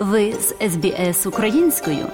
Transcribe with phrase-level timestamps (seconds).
[0.00, 2.06] Ви з СБС українською.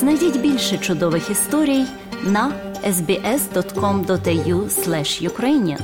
[0.00, 1.84] Знайдіть більше чудових історій
[2.24, 2.52] на
[2.84, 4.68] sbs.com.au
[5.28, 5.80] ukrainian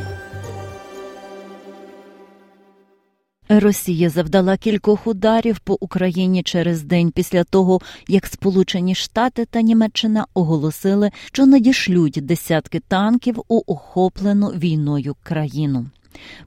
[3.48, 10.26] Росія завдала кількох ударів по Україні через день після того, як Сполучені Штати та Німеччина
[10.34, 15.86] оголосили, що надішлють десятки танків у охоплену війною країну.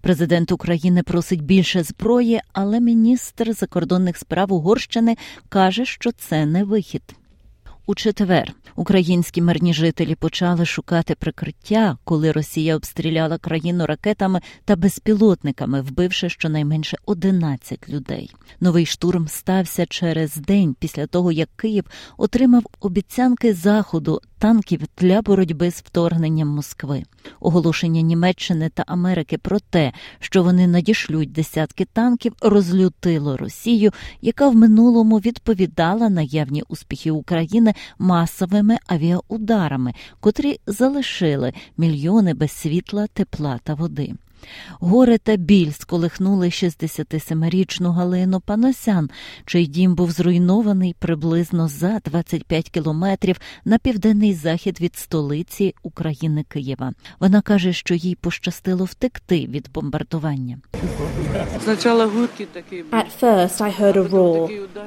[0.01, 5.17] Президент України просить більше зброї, але міністр закордонних справ Угорщини
[5.49, 7.03] каже, що це не вихід.
[7.89, 15.81] У четвер українські мирні жителі почали шукати прикриття, коли Росія обстріляла країну ракетами та безпілотниками,
[15.81, 18.33] вбивши щонайменше 11 людей.
[18.59, 21.83] Новий штурм стався через день після того, як Київ
[22.17, 27.03] отримав обіцянки заходу танків для боротьби з вторгненням Москви.
[27.39, 33.91] Оголошення Німеччини та Америки про те, що вони надішлють десятки танків, розлютило Росію,
[34.21, 43.59] яка в минулому відповідала наявні успіхи України масовими авіаударами, котрі залишили мільйони без світла, тепла
[43.63, 44.13] та води.
[44.79, 49.09] Горе та біль сколихнули 67-річну Галину Паносян,
[49.45, 56.93] чий дім був зруйнований приблизно за 25 кілометрів на південний захід від столиці України Києва.
[57.19, 60.57] Вона каже, що їй пощастило втекти від бомбардування.
[62.91, 64.41] At first I heard a roar,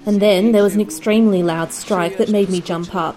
[0.08, 3.16] and then there was an extremely loud strike that made me jump up.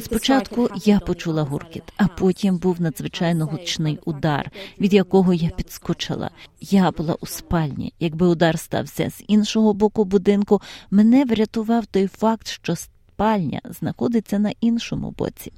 [0.00, 6.30] Спочатку я почула гуркіт, а потім був надзвичайно гучний удар, від якого я підскочила.
[6.60, 7.92] Я була у спальні.
[8.00, 10.60] Якби удар стався з іншого боку будинку,
[10.90, 15.52] мене врятував той факт, що спальня знаходиться на іншому боці.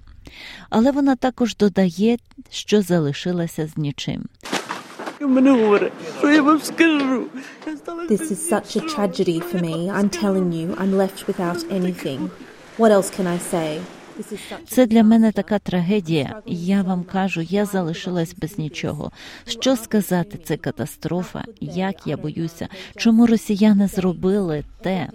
[0.70, 2.16] Але вона також додає,
[2.50, 4.24] що залишилася з нічим.
[8.08, 9.76] This is such a tragedy for me.
[9.98, 12.20] I'm telling you, I'm left without anything.
[12.80, 13.80] What else can I say?
[14.68, 16.42] Це для мене така трагедія.
[16.46, 19.12] Я вам кажу, я залишилась без нічого.
[19.46, 21.44] Що сказати, це катастрофа.
[21.60, 25.08] Як я боюся, чому росіяни зробили те?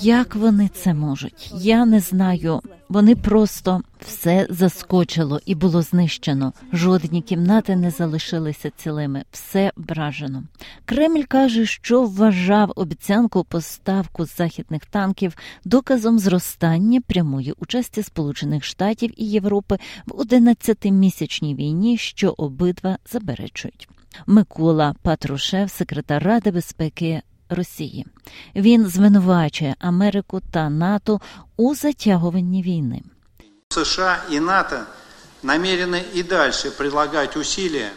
[0.00, 1.52] Як вони це можуть?
[1.54, 2.60] Я не знаю.
[2.88, 6.52] Вони просто все заскочило і було знищено.
[6.72, 10.42] Жодні кімнати не залишилися цілими, все вражено.
[10.84, 19.24] Кремль каже, що вважав обіцянку поставку західних танків доказом зростання прямої участі Сполучених Штатів і
[19.24, 23.88] Європи в 11-місячній війні, що обидва заперечують.
[24.26, 27.22] Микола Патрушев, секретар Ради безпеки
[27.54, 28.06] Росії.
[28.56, 31.20] Він звинувачує Америку та НАТО
[31.56, 33.02] у затягуванні війни.
[33.68, 34.76] США и НАТО
[35.42, 37.90] намерены и дальше прилагать усилия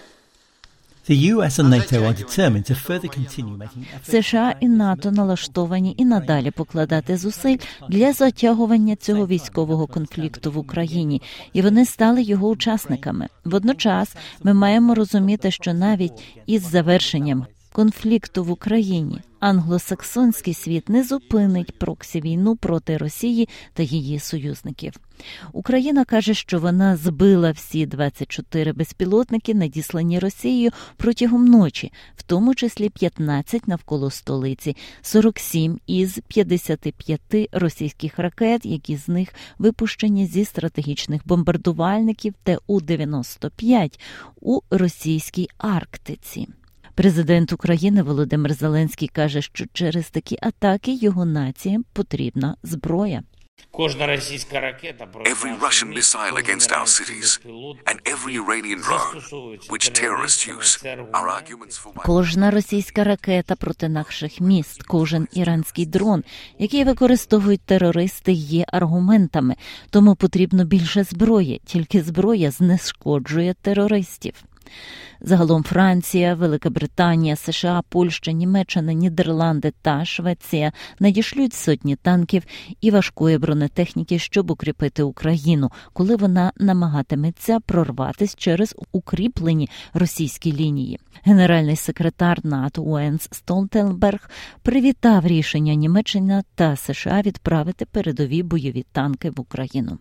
[1.08, 4.12] The US and NATO are determined to further continue making efforts.
[4.12, 7.58] США і НАТО налаштовані і надалі покладати зусиль
[7.90, 11.22] для затягування цього військового конфлікту в Україні,
[11.54, 13.28] і вони стали його учасниками.
[13.44, 16.14] Водночас ми маємо розуміти, що навіть
[16.46, 24.20] із завершенням конфлікту в Україні англосаксонський світ не зупинить проксі війну проти Росії та її
[24.20, 24.94] союзників.
[25.54, 32.90] Україна каже, що вона збила всі 24 безпілотники, надіслані Росією протягом ночі, в тому числі
[32.90, 42.34] 15 навколо столиці, 47 із 55 російських ракет, які з них випущені зі стратегічних бомбардувальників
[42.44, 44.00] ТУ-95
[44.42, 46.48] у російській Арктиці.
[46.96, 53.24] Президент України Володимир Зеленський каже, що через такі атаки його націям потрібна зброя.
[53.72, 57.40] Кожна російська ракета Every Russian missile against our cities
[57.86, 59.14] and every Iranian drone
[59.70, 66.24] which terrorists use are arguments for Кожна російська ракета проти наших міст, кожен іранський дрон,
[66.60, 69.56] який використовують терористи, є аргументами.
[69.90, 71.62] Тому потрібно більше зброї.
[71.66, 74.34] Тільки зброя знешкоджує терористів.
[75.22, 82.44] Загалом Франція, Велика Британія, США, Польща, Німеччина, Нідерланди та Швеція надішлють сотні танків
[82.82, 91.00] і важкої бронетехніки, щоб укріпити Україну, коли вона намагатиметься прорватися через укріплені російські лінії.
[91.24, 94.30] Генеральний секретар НАТО Уенс Столтенберг
[94.62, 99.98] привітав рішення Німеччини та США відправити передові бойові танки в Україну.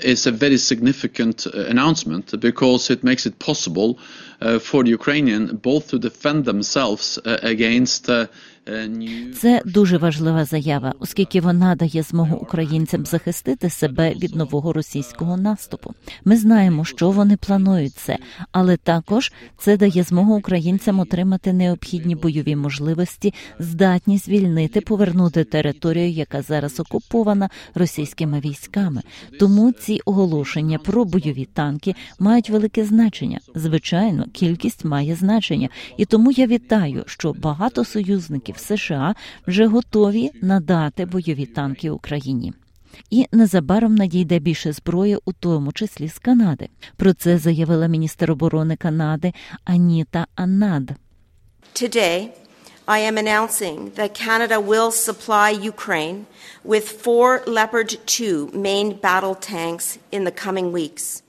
[0.00, 3.98] It's a very significant announcement because it makes it possible
[4.40, 8.28] uh, for Ukrainian both to defend themselves against uh,
[9.40, 15.94] це дуже важлива заява, оскільки вона дає змогу українцям захистити себе від нового російського наступу.
[16.24, 18.18] Ми знаємо, що вони планують це,
[18.52, 26.42] але також це дає змогу українцям отримати необхідні бойові можливості, здатні звільнити, повернути територію, яка
[26.42, 29.02] зараз окупована російськими військами.
[29.40, 33.40] Тому ці оголошення про бойові танки мають велике значення.
[33.54, 39.14] Звичайно, кількість має значення, і тому я вітаю, що багато союзників союзників США
[39.46, 42.52] вже готові надати бойові танки Україні.
[43.10, 46.68] І незабаром надійде більше зброї, у тому числі з Канади.
[46.96, 49.32] Про це заявила міністр оборони Канади
[49.64, 50.90] Аніта Аннад.
[51.74, 52.28] Today,
[52.86, 56.18] I am announcing that Canada will supply Ukraine
[56.72, 57.28] with four
[57.58, 61.22] Leopard 2 main battle tanks in the coming weeks.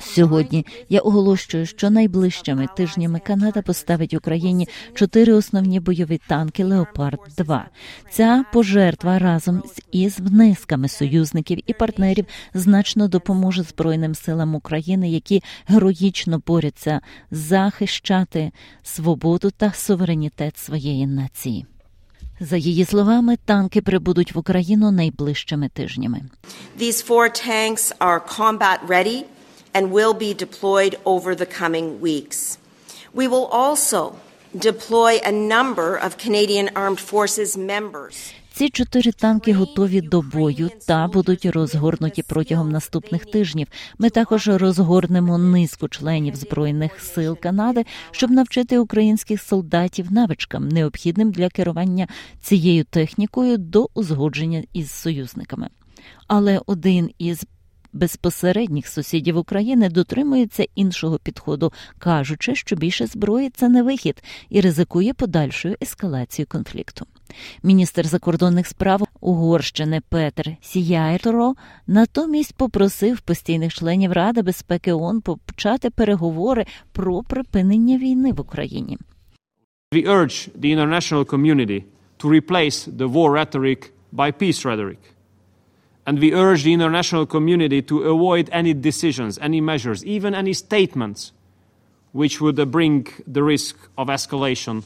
[0.00, 7.68] Сьогодні я оголошую, що найближчими тижнями Канада поставить Україні чотири основні бойові танки Леопард 2
[8.10, 9.62] Ця пожертва разом
[9.92, 17.00] із внесками союзників і партнерів значно допоможе Збройним силам України, які героїчно борються
[17.30, 18.52] захищати
[18.82, 21.66] свободу та суверенітет своєї нації.
[22.40, 26.20] За її словами, танки прибудуть в Україну найближчими тижнями.
[26.80, 29.22] These four tanks are combat ready–
[29.74, 32.58] and will be deployed over the coming weeks.
[33.14, 34.16] We will also
[34.56, 38.34] deploy a number of Canadian Armed Forces members.
[38.58, 43.66] Ці чотири танки готові до бою та будуть розгорнуті протягом наступних тижнів.
[43.98, 51.48] Ми також розгорнемо низку членів збройних сил Канади, щоб навчити українських солдатів навичкам, необхідним для
[51.48, 52.08] керування
[52.42, 55.68] цією технікою до узгодження із союзниками.
[56.26, 57.44] Але один із
[57.92, 65.14] безпосередніх сусідів України дотримується іншого підходу, кажучи, що більше зброї це не вихід і ризикує
[65.14, 67.06] подальшою ескалацією конфлікту.
[67.62, 71.54] Міністр закордонних справ Угорщини Петр Сіяйро
[71.86, 78.98] натомість попросив постійних членів Ради безпеки ООН почати переговори про припинення війни в Україні.
[79.92, 81.82] We urge the international community
[82.18, 84.98] to replace the war rhetoric by peace rhetoric.
[86.08, 91.32] And we urge the international community to avoid any decisions, any measures, even any statements
[92.12, 94.84] which would bring the risk of escalation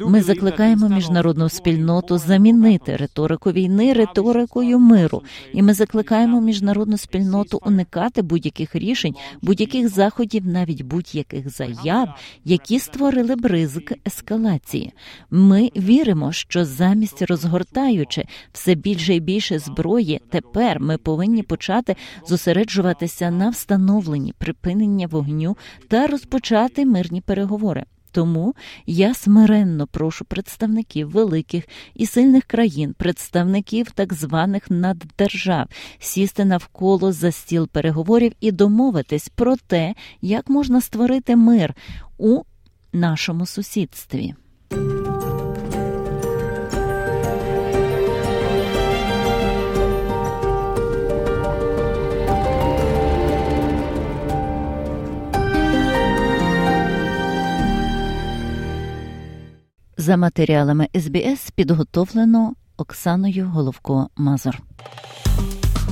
[0.00, 5.22] Ми закликаємо міжнародну спільноту замінити риторику війни риторикою миру,
[5.52, 12.08] і ми закликаємо міжнародну спільноту уникати будь-яких рішень, будь-яких заходів, навіть будь-яких заяв,
[12.44, 14.92] які створили б ризик ескалації.
[15.30, 21.96] Ми віримо, що замість розгортаючи все більше і більше зброї, тепер ми повинні почати
[22.26, 25.56] зосереджуватися на встановленні припинення вогню
[25.88, 27.84] та розпочати мирні переговори.
[28.14, 28.54] Тому
[28.86, 31.64] я смиренно прошу представників великих
[31.94, 35.66] і сильних країн, представників так званих наддержав,
[35.98, 41.74] сісти навколо за стіл переговорів і домовитись про те, як можна створити мир
[42.18, 42.42] у
[42.92, 44.34] нашому сусідстві.
[59.96, 64.58] За матеріалами СБС підготовлено Оксаною Головко Мазур.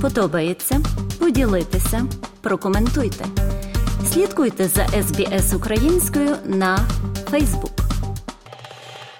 [0.00, 0.80] Подобається
[1.18, 2.06] поділитися,
[2.40, 3.24] прокоментуйте.
[4.12, 6.78] Слідкуйте за СБС українською на
[7.30, 7.81] Фейсбук.